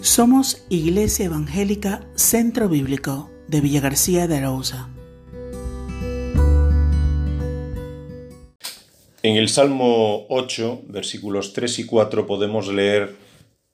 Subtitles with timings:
[0.00, 4.88] Somos Iglesia Evangélica Centro Bíblico de Villa García de Arauza.
[9.24, 13.16] En el Salmo 8, versículos 3 y 4 podemos leer,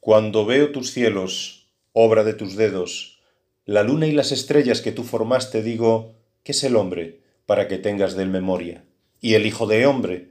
[0.00, 3.20] Cuando veo tus cielos, obra de tus dedos,
[3.66, 7.76] la luna y las estrellas que tú formaste, digo, ¿qué es el hombre para que
[7.76, 8.86] tengas de él memoria?
[9.20, 10.30] Y el Hijo de hombre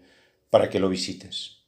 [0.50, 1.60] para que lo visites.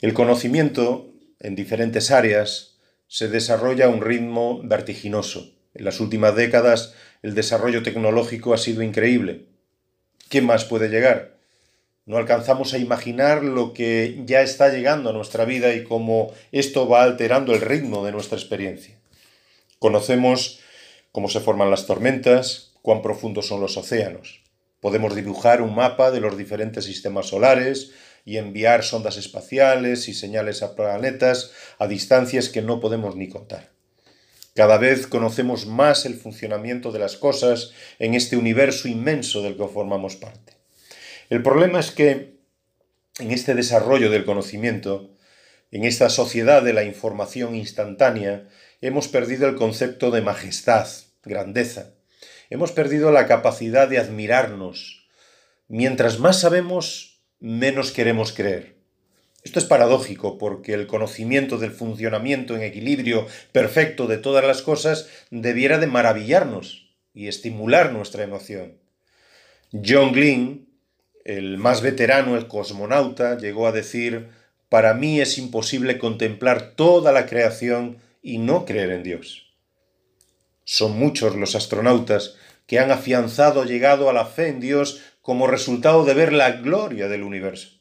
[0.00, 2.73] El conocimiento en diferentes áreas
[3.08, 5.52] se desarrolla a un ritmo vertiginoso.
[5.74, 9.46] En las últimas décadas el desarrollo tecnológico ha sido increíble.
[10.28, 11.34] ¿Qué más puede llegar?
[12.06, 16.86] No alcanzamos a imaginar lo que ya está llegando a nuestra vida y cómo esto
[16.86, 18.98] va alterando el ritmo de nuestra experiencia.
[19.78, 20.60] Conocemos
[21.12, 24.42] cómo se forman las tormentas, cuán profundos son los océanos.
[24.80, 27.92] Podemos dibujar un mapa de los diferentes sistemas solares
[28.24, 33.70] y enviar sondas espaciales y señales a planetas a distancias que no podemos ni contar.
[34.54, 39.66] Cada vez conocemos más el funcionamiento de las cosas en este universo inmenso del que
[39.66, 40.54] formamos parte.
[41.28, 42.34] El problema es que
[43.18, 45.10] en este desarrollo del conocimiento,
[45.70, 48.48] en esta sociedad de la información instantánea,
[48.80, 50.86] hemos perdido el concepto de majestad,
[51.24, 51.94] grandeza.
[52.48, 55.08] Hemos perdido la capacidad de admirarnos.
[55.66, 57.13] Mientras más sabemos,
[57.44, 58.74] menos queremos creer.
[59.42, 65.10] Esto es paradójico porque el conocimiento del funcionamiento en equilibrio perfecto de todas las cosas
[65.30, 68.78] debiera de maravillarnos y estimular nuestra emoción.
[69.72, 70.70] John Glenn,
[71.26, 74.30] el más veterano, el cosmonauta, llegó a decir,
[74.70, 79.52] para mí es imposible contemplar toda la creación y no creer en Dios.
[80.64, 86.04] Son muchos los astronautas que han afianzado, llegado a la fe en Dios como resultado
[86.04, 87.80] de ver la gloria del universo.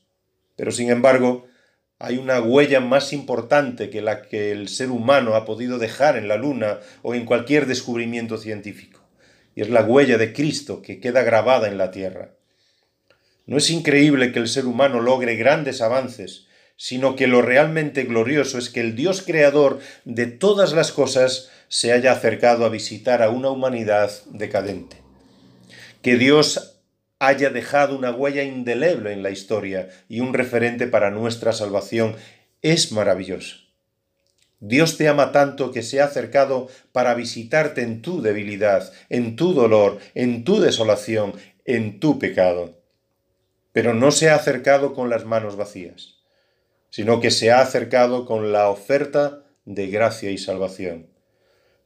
[0.56, 1.46] Pero sin embargo,
[2.00, 6.30] hay una huella más importante que la que el ser humano ha podido dejar en
[6.30, 9.02] la Luna o en cualquier descubrimiento científico,
[9.56, 12.32] y es la huella de Cristo que queda grabada en la Tierra.
[13.46, 16.48] No es increíble que el ser humano logre grandes avances,
[16.78, 21.92] sino que lo realmente glorioso es que el Dios creador de todas las cosas se
[21.92, 24.96] haya acercado a visitar a una humanidad decadente.
[26.02, 26.73] Que Dios
[27.28, 32.16] haya dejado una huella indeleble en la historia y un referente para nuestra salvación
[32.62, 33.58] es maravilloso.
[34.60, 39.54] Dios te ama tanto que se ha acercado para visitarte en tu debilidad, en tu
[39.54, 41.34] dolor, en tu desolación,
[41.66, 42.84] en tu pecado
[43.74, 46.20] pero no se ha acercado con las manos vacías,
[46.90, 51.08] sino que se ha acercado con la oferta de gracia y salvación.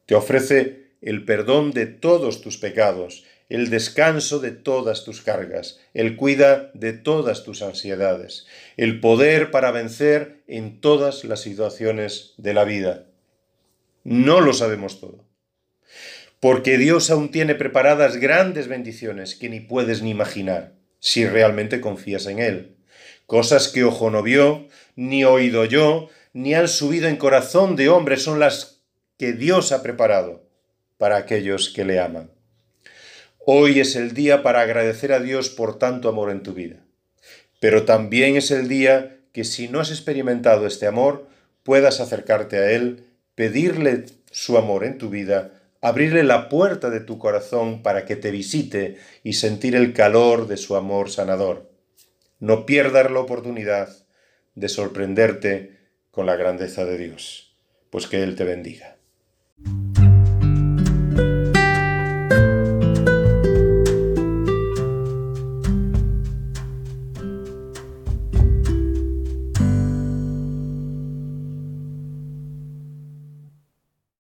[0.06, 6.18] Te ofrece el perdón de todos tus pecados, el descanso de todas tus cargas, el
[6.18, 12.66] cuida de todas tus ansiedades, el poder para vencer en todas las situaciones de la
[12.66, 13.06] vida.
[14.04, 15.26] No lo sabemos todo,
[16.40, 22.26] porque Dios aún tiene preparadas grandes bendiciones que ni puedes ni imaginar si realmente confías
[22.28, 22.76] en Él.
[23.26, 28.18] Cosas que ojo no vio, ni oído yo, ni han subido en corazón de hombre
[28.18, 28.84] son las
[29.18, 30.48] que Dios ha preparado
[30.98, 32.37] para aquellos que le aman.
[33.50, 36.84] Hoy es el día para agradecer a Dios por tanto amor en tu vida.
[37.62, 41.30] Pero también es el día que si no has experimentado este amor,
[41.64, 47.18] puedas acercarte a Él, pedirle su amor en tu vida abrirle la puerta de tu
[47.18, 51.72] corazón para que te visite y sentir el calor de su amor sanador.
[52.40, 53.90] No pierdas la oportunidad
[54.56, 55.78] de sorprenderte
[56.12, 57.56] con la grandeza de Dios,
[57.90, 58.97] pues que Él te bendiga.